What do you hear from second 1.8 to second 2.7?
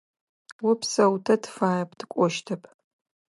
тыкӏощтэп.